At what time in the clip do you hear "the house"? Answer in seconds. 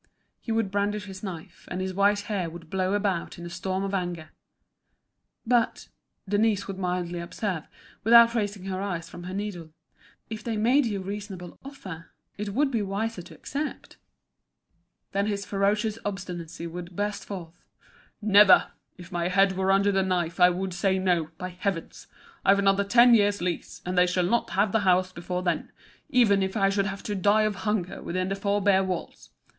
24.71-25.11